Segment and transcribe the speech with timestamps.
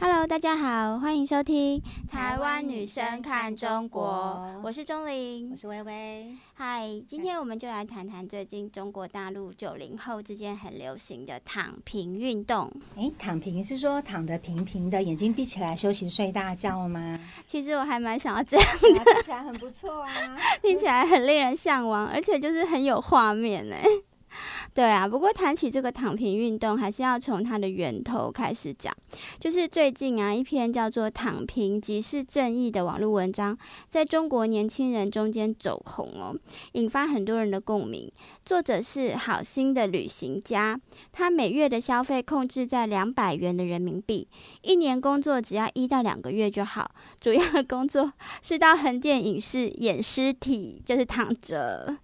[0.00, 6.36] Hello，大家好，欢迎收听《台湾女生看中国》，我是钟玲，我是微微。
[6.54, 12.72] 嗨，今天我们就来谈谈最近中国大陆九零后之间很流行的躺平运动。
[12.96, 17.18] 哎，躺平是说躺得平平的，眼睛闭起来休息睡大觉吗？
[17.48, 20.10] 其实我还蛮想要这样的， 听起来很不错啊，
[20.62, 23.84] 听起来很令人向往，而且就是很有画面哎。
[24.74, 28.94] 对啊，不过谈起这个躺平运动，还是要从它的源头开始讲。
[29.40, 33.56] 就是最近啊，一篇叫做《躺平即是正义》的网络文章，
[33.88, 36.36] 在中国年轻人中间走红哦，
[36.72, 38.10] 引发很多人的共鸣。
[38.44, 40.78] 作者是好心的旅行家，
[41.12, 44.28] 他每月的消费控制在两百元的人民币，
[44.62, 46.90] 一年工作只要一到两个月就好。
[47.20, 51.96] 主要的工作是到横店影视演尸体，就是躺着。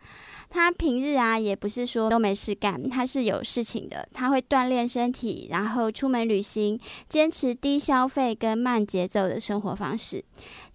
[0.55, 4.09] 他平日啊，也不是说都没事干，他是有事情的。
[4.15, 10.25] 他会锻炼身体，然后出门旅行，坚持低消费跟慢节奏的生活方式。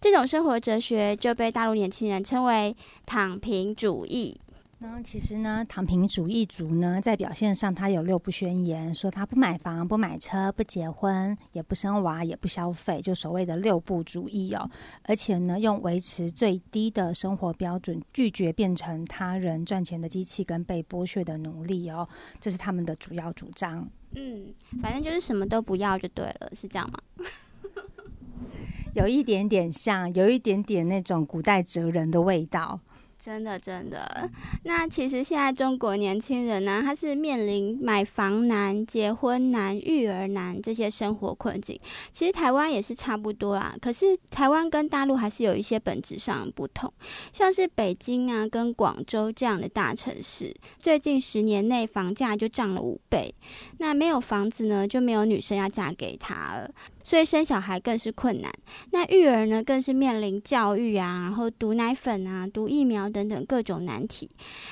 [0.02, 2.76] 这种生活哲学就被大陆年轻人称为
[3.08, 4.36] “躺平主义”。
[4.82, 14.70] 那其实呢，躺平主义族呢，在表现上，他有六不宣言，说他不买房、不买车、不结婚、也不生娃、也不消费，就所谓的六不主义哦。
[15.04, 22.08] 而且呢，用维持最低的生活标准，拒绝变成他人赚钱的机器跟被剥削的奴隶哦，
[22.40, 23.86] 这是他们的主要主张。
[24.16, 27.00] 嗯，反正就是什么都不要就对了，是这样吗？
[28.96, 32.80] 有一点点像，有一点点那种古代哲人的味道。
[33.22, 34.30] 真的，真的。
[34.64, 41.78] 那其实现在中国年轻人呢，他是面临买房难、结婚难、育儿难这些生活困境。
[42.14, 46.92] 其实台湾也是差不多啦，可是台湾跟大陆还是有一些本质上的不同。
[47.34, 53.36] 像是北京啊，跟广州这样的大城市，最近十年内房价就涨了五倍。
[53.80, 56.72] 那没有房子呢，就没有女生要嫁给他了。
[57.04, 58.54] 所以生小孩更是困难，
[58.92, 64.30] 那育儿呢更是面临教育啊，然后毒奶粉啊、毒疫苗等等各种难题。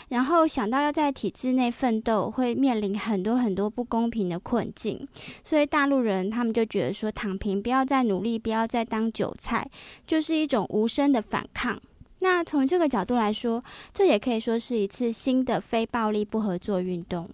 [0.09, 5.07] 然后想到要在体制内奋斗，会面临很多很多不公平的困境。
[5.43, 9.69] 所以大陆人他们就觉得说，躺平，不要再努力，不要再当韭菜，
[10.05, 11.81] 就是一种无声的反抗。
[12.19, 13.63] 那从这个角度来说，
[13.93, 17.29] 这也可以说是一次新的非暴力不合作运动。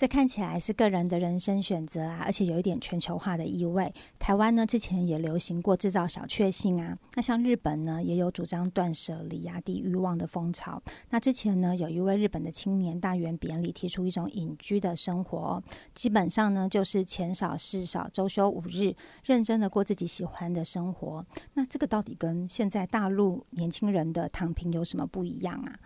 [0.00, 3.92] 这看起来是个人的人生选择啊，而且有一点全球化的意味。
[4.18, 6.96] 台湾呢，之前也流行过制造小确幸啊。
[7.16, 10.82] 那像日本呢，也有主张断舍离、压低欲望的风潮。
[11.10, 15.62] 那之前呢，有一位日本的青年大圆扁里提出一种隐居的生活，
[15.94, 21.22] 基本上呢，就是钱少事少，周休五日，认真的过自己喜欢的生活。
[21.52, 25.78] 那这个到底跟现在大陆年轻人的躺平有什么不一样啊？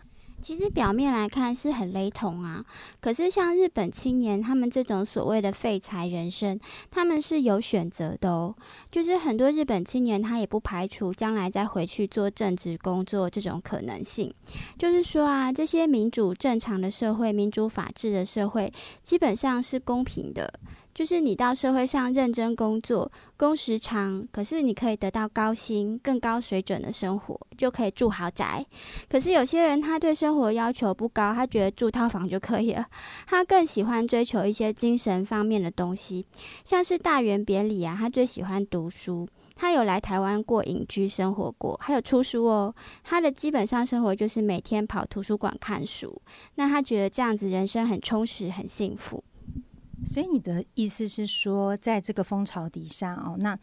[0.44, 2.62] 其实表面来看是很雷同啊，
[3.00, 6.60] 可是像日本青年他们这种所谓的废柴人生，
[6.90, 8.54] 他们是有选择的哦。
[8.90, 14.34] 就是很多日本青年他也不排除将来再回去做正职工作这种可能性。
[14.78, 18.70] 就是说啊，这些民主正常的社会、民主法治的社会，
[19.02, 20.52] 基本上是公平的。
[20.94, 28.64] 就是你到社会上认真工作，工时长，可是你可以得到高薪、更高水准的生活，就可以住豪宅。
[29.08, 32.86] 可是有些人他对生活要求不高，他觉得住套房就可以了。
[33.26, 36.24] 他更喜欢追求一些精神方面的东西，
[36.64, 39.28] 像是大圆别里啊，他最喜欢读书。
[39.56, 42.74] 他有来台湾过隐居生活过，还有出书哦。
[43.04, 46.20] 他的基本上生活就是每天跑图书馆看书。
[46.56, 49.22] 那他觉得这样子人生很充实、很幸福。
[50.06, 53.58] 所以你的意思是说，在这个风潮底下哦，那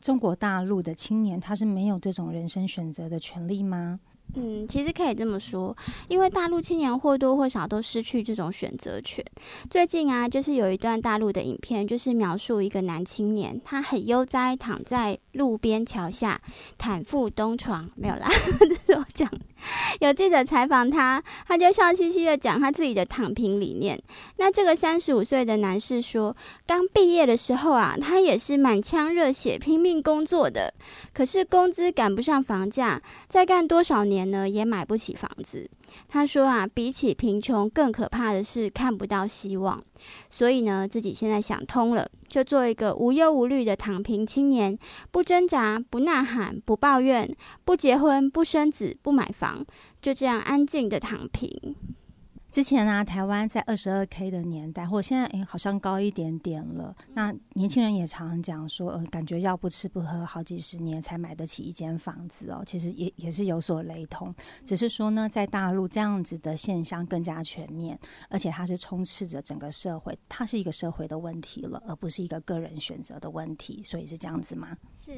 [0.00, 4.00] 中国大陆的青年他是没有这种人生选择的权利吗？
[4.34, 5.74] 嗯，其实可以这么说，
[6.08, 9.24] 因为大陆青年或多或少都失去这种选择权。
[9.70, 16.42] 最近啊，就是有一段大陆的影片，就是描述一个男青年，他很悠哉躺在路边桥下，
[16.76, 18.28] 坦腹东床，没有啦，
[18.58, 19.30] 这是我讲。
[20.00, 24.00] 有记者采访他，他就笑嘻嘻的讲他自己的躺平理念。
[24.36, 30.72] 那这个三十五岁的男士说，刚毕业的时候啊，他也是满腔热血拼命工作的，
[31.12, 35.68] 可是工资赶不上房价，再干多少年呢，也买不起房子。
[36.08, 39.82] 他说啊，比起贫穷，更可怕的是看不到希望。
[40.28, 44.78] 所以呢，自己现在想通了，就做一个无忧无虑的躺平青年，
[45.10, 47.34] 不挣扎，不呐喊，不抱怨，
[47.64, 49.64] 不结婚，不生子，不买房，
[50.00, 51.74] 就这样安静的躺平。
[52.50, 56.96] 之前啊，台湾在二十二 K 的年代，或现在诶好像高一点点了。
[57.12, 62.62] 那年轻人也常常讲说，呃，感觉要不吃不喝好几十年才买得起一间房子哦。
[62.64, 64.34] 其实也也是有所雷同，
[64.64, 67.98] 只是说呢，在大陆这样子的现象更加全面，
[68.30, 73.82] 而且它是充斥着整个社会，它是一个社会的问题了，而不是一个个人选择的问题。
[73.84, 74.74] 所以是这样子吗？
[75.04, 75.12] 是。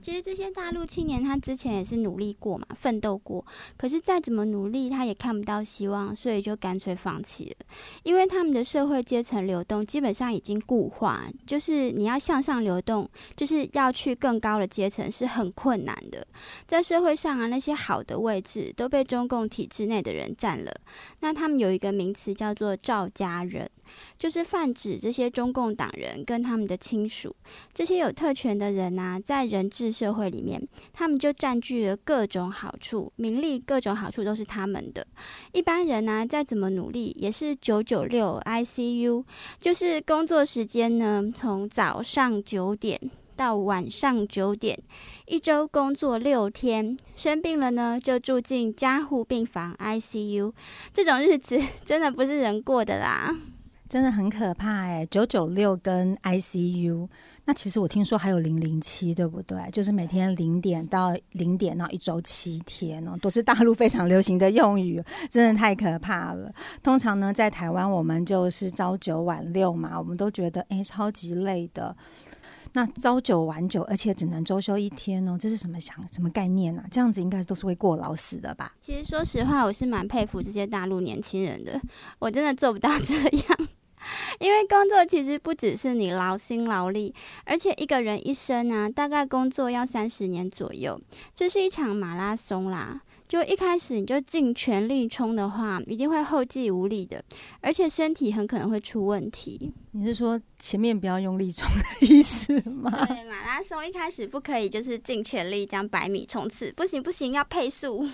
[0.00, 3.44] 其实这些大陆青年他之前也是努力过嘛，奋斗过，
[3.76, 7.66] 可是再怎么努力，他也看不到希望，所以就干脆放弃了。
[8.04, 16.24] 因为他们的社会阶层流动基本上已经固化，就是你要向上流动，就是要去更高的阶层是很困难的。
[16.64, 20.72] 在社会上啊，那些好的位置都被中共体制内的人占了。
[21.20, 23.68] 那他们有一个名词叫做“赵家人”。
[24.18, 27.34] 就是泛指这些中共党人跟他们的亲属，
[27.72, 35.06] 这些有特权的人呐，在人治社会里面，他们就占据了各种好处、名利，各种好处都是他们的。
[35.52, 39.24] 一般人呢，再怎么努力，也是九九六 ICU，
[39.60, 43.00] 就是工作时间呢，从早上九点
[43.34, 44.78] 到晚上九点，
[45.26, 50.52] 一周工作六天，生病了呢，就住进加护病房 ICU，
[50.92, 53.34] 这种日子 真的不是人过的啦。
[53.92, 57.06] 真的很可怕哎，九九六跟 ICU，
[57.44, 59.58] 那其实我听说还有零零七，对不对？
[59.70, 66.50] 就是每天零点到零点，然后一周七天哦，都是大陆非常流行的用语，真的太可怕了。
[66.82, 71.94] 通常呢，在台湾我们就是朝九晚六嘛，我们都觉得哎超级累的。
[72.72, 76.86] 那朝九晚九，而且只能周休一天哦，这是什么想什么概念啊？
[76.90, 78.74] 这样子应该都是会过劳死的吧？
[78.80, 81.78] 其实说实话，我是蛮佩服这些大陆年轻人的，
[82.18, 83.68] 我真的做不到这样。
[84.42, 91.00] 因为工作其实不只是你劳心劳力，而且一个人一生啊，大概工作要三十年左右，
[91.32, 93.00] 这是一场马拉松啦。
[93.28, 97.24] 就一开始你就尽全力冲的话，一定会后继无力的，
[97.60, 99.72] 而且身体很可能会出问题。
[99.92, 102.90] 你是说前面不要用力冲的意思吗？
[103.06, 108.06] 对，马拉松一开始不可以就是尽全力将百米冲刺，不行不行，要配速。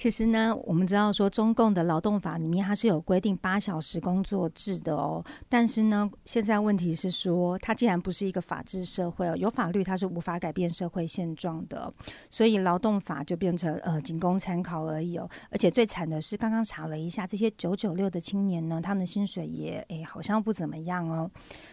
[0.00, 5.22] 其实呢，我们知道说中共的劳动法里面它是有规定八小时工作制的哦。
[5.46, 11.92] 但是呢，现在问题是说，它既然不是一个法治社会哦，有法律它是无法改变社会现状的，
[12.30, 15.28] 所以劳动法就变成呃仅供参考而已哦。
[15.50, 21.30] 而且最惨的是，刚刚查了一下，这些九九六的青年呢，他们的薪水也诶好像不怎么样哦。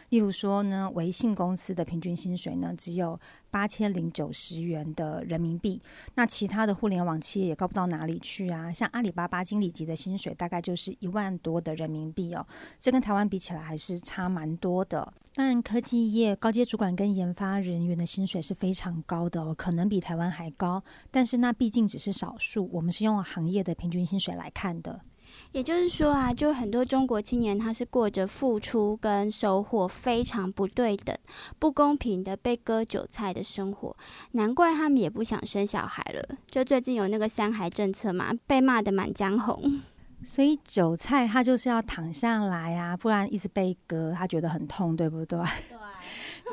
[0.10, 3.18] 例如说呢，微信公司的平均薪水呢只有
[3.50, 5.82] 八千零九十元的人民币，
[6.16, 8.17] 那其他的互联网企业也高不到哪里。
[8.20, 12.46] 去啊，像阿里巴巴经理级的薪水大概就是一万多的人民币哦，
[12.80, 15.14] 这跟台湾比起来还是差蛮多的。
[15.34, 25.00] 当然，科技业高阶主管跟研发人员的薪水是非常高的哦，可能比台湾还高，但是那毕竟只是少数，我们是用行业的平均薪水来看的。
[25.52, 31.16] 也就是说啊，就很多中国青年，他是过着付出跟收获非常不对等、
[31.58, 33.96] 不公平的被割韭菜的生活，
[34.32, 36.38] 难怪他们也不想生小孩了。
[36.50, 39.82] 就最近有那个三孩政策嘛，被骂的满江红。
[40.26, 45.40] 所以韭菜他就是要躺下来啊，不然一直被割，他觉得很痛，对不对？
[45.70, 45.78] 对。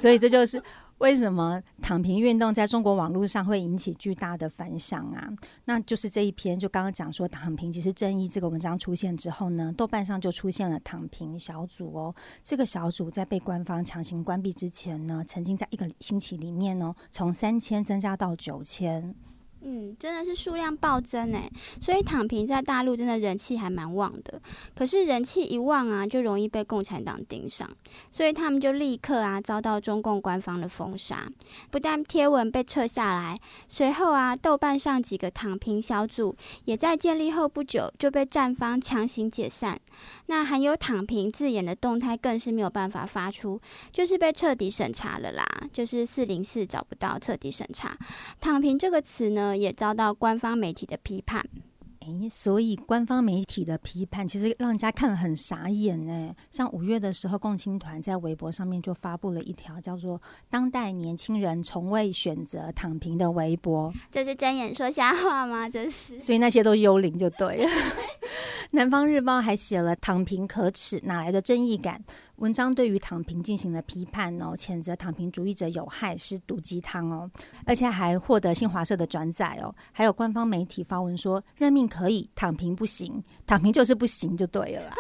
[0.01, 0.63] 所以这就是。
[0.99, 5.29] 为什么躺平运动在中国网络上会引起巨大的反响啊？
[5.65, 12.15] 那就是这一篇，就刚刚讲说躺平其实正义这个文章出现之后呢，豆瓣上就出现了躺平小组哦。
[12.45, 19.15] 这个小组在被官方强行关闭之前呢，曾经在一个星期里面呢，从三千增加到九千。
[19.67, 21.51] 嗯，真的是数量暴增哎，
[21.81, 24.39] 所以躺平在大陆真的人气还蛮旺的。
[24.75, 27.71] 可是人气一旺啊，就容易被共产党盯上，
[28.11, 31.27] 所以他们就立刻啊遭到中共官方的封杀，
[31.71, 36.37] 不但贴文被撤下来，随后啊豆瓣上几个躺平小组
[36.67, 39.81] 也在建立后不久就被站方强行解散。
[40.27, 43.59] 那含有躺平字眼的动态更是没有办法发出，
[43.91, 47.97] 就是被彻底审查了啦，就是四零四找不到彻底审查。
[48.43, 49.54] 躺平这个词呢？
[49.57, 51.45] 也遭到官方媒体的批判。
[52.01, 56.35] 诶，所以官方媒体的批判其实让人家看了很傻眼呢。
[56.51, 60.21] 像五月的时候，共青团在微博上面就发布了一条叫做
[60.51, 63.91] “当代年轻人从未选择躺平”的微博。
[64.11, 65.67] 这是睁眼说瞎话吗？
[65.67, 66.21] 这是。
[66.21, 67.71] 所以那些都幽灵就对了。
[68.75, 72.03] 南方日报还写了“躺平可耻，哪来的正义感”。
[72.39, 77.31] 文章对于躺平进行了批判哦，谴责躺平主义者有害，是毒鸡汤哦，
[77.65, 79.73] 而且还获得新华社的转载哦。
[79.93, 84.93] 还有官方媒体发文说，任命可以，躺平不行，躺平就是不行，就对了。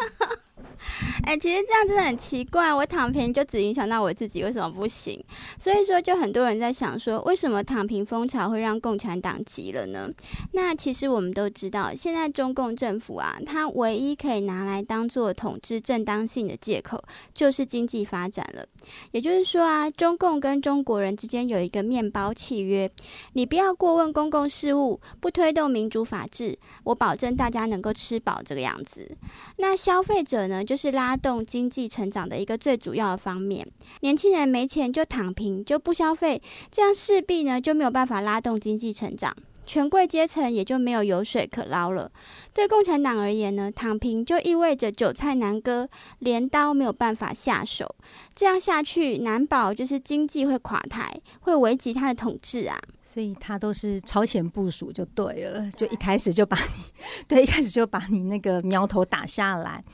[1.25, 2.73] 哎，其实这样真的很奇怪。
[2.73, 5.23] 我躺平就只影响到我自己，为什么不行？
[5.59, 10.09] 所以说，就很多人在想说，为什么躺平风潮会让共产党急了呢？
[10.53, 18.65] 那其实我们都知道，现在中共政府啊，它唯一可以拿来当做统治正当性的借口，就是经济发展了。
[19.13, 22.91] 也就是说啊，中共跟中国人之间有一个面包契约，
[23.33, 29.17] 你不要过问公共事务，不推动民主法治，我保证大家能够吃饱这个样子。
[29.57, 33.65] 那消费者呢，就是拉动经济成长的一个最主要的方面。
[34.01, 39.33] 年轻人没钱就躺平，就不消费，这样势必呢就没有办法拉动经济成长，
[39.65, 42.11] 权贵阶层也就没有油水可捞了。
[42.53, 45.89] 对共产党而言呢，躺平就意味着韭菜难割，
[46.19, 47.95] 镰刀没有办法下手。
[48.35, 52.77] 这样下去，难保就是经济会垮台，会危及他的统治啊。
[53.01, 56.85] 所以他都是超前部署就对了，就一开始就把你，
[57.29, 59.85] 对，一开始就把你那个苗头打下来。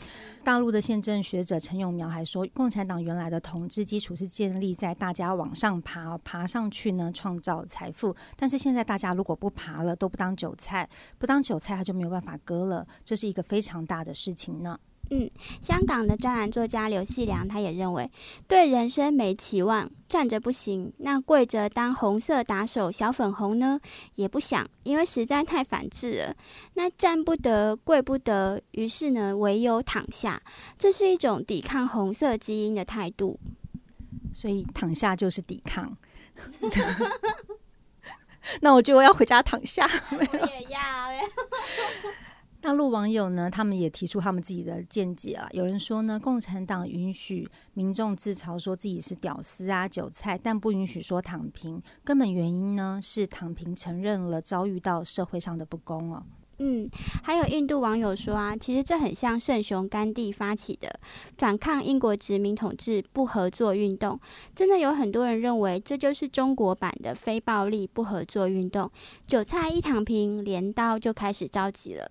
[0.43, 8.17] 大陆的宪政学者陈永苗还说，共产党原来的统治基础是建立在大家往上爬，爬上去呢创造财富。
[8.37, 14.79] 但是现在大家如果不爬了，都不当韭菜，不当韭菜他就没有办法割了，这是一个非常大的事情呢。
[15.13, 15.29] 嗯，
[15.61, 18.09] 香港的专栏作家刘细良他也认为，
[18.47, 23.81] 对人生没期望，站着不行，那跪着当红色打手小粉红呢，
[24.15, 26.37] 也不想，因为实在太反智了。
[26.75, 30.41] 那站不得，跪不得，于是呢，唯有躺下，
[30.79, 33.39] 这是一种抵抗红色基因的态度。
[34.33, 35.97] 所以躺下就是抵抗。
[38.63, 39.91] 那我就要回家躺下。
[40.15, 40.81] 我也要。
[42.61, 45.49] 大陆网友呢，他们也提出他们自己的见解啊。
[45.53, 51.83] 有人说呢，共产党允许民众自嘲说自己是屌丝啊、韭菜，但不允许说躺平。
[52.05, 56.23] 根本原因呢，是躺平承认了遭遇到社会上的不公哦。
[56.63, 56.87] 嗯，
[57.23, 61.01] 还有印度网友说啊，其实这很像圣雄甘地发起的
[61.39, 64.21] 反抗英国殖民统治不合作运动。
[64.55, 68.91] 真的有很多人认为这就是中国版的非暴力不合作运动。
[69.27, 72.11] 韭菜一躺平，镰刀就开始着急了。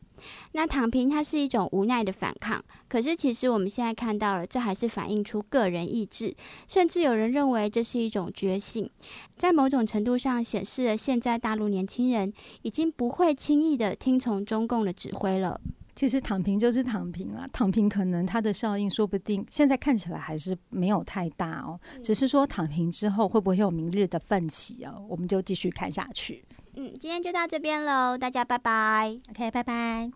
[0.52, 6.36] 那躺平它是一种无奈的反抗，可是其实我们现在看到了，这还是反映出个人意志，
[6.68, 8.90] 甚至有人认为这是一种觉醒，
[9.38, 15.60] 在某种程度上显示了现在大陆年轻人已经不会轻易的听从中共的指挥了。
[16.00, 26.42] 其实躺平就是躺平了，躺平可能它的效应说不定现在看起来还是没有太大哦，只是说躺平之后会不会有明日的奋起哦，我们就继续看下去。
[26.76, 29.20] 嗯，今天就到这边喽，大家拜拜。
[29.32, 30.10] OK，拜拜。